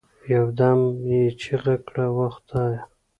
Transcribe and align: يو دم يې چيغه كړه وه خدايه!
يو 0.33 0.45
دم 0.59 0.79
يې 1.09 1.21
چيغه 1.41 1.75
كړه 1.87 2.05
وه 2.15 2.27
خدايه! 2.35 2.81